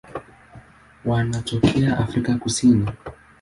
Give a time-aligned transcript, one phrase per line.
[1.05, 2.87] Wanatokea Afrika ya Kusini.